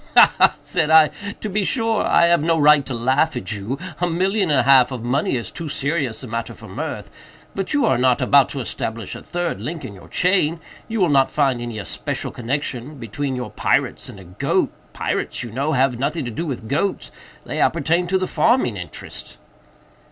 [0.17, 0.33] "Ha!
[0.39, 1.09] ha!" said I,
[1.41, 4.91] "to be sure I have no right to laugh at you—a million and a half
[4.91, 9.13] of money is too serious a matter for mirth—but you are not about to establish
[9.13, 14.09] a third link in your chain—you will not find any especial connexion between your pirates
[14.09, 17.11] and a goat—pirates, you know, have nothing to do with goats;
[17.45, 19.37] they appertain to the farming interest."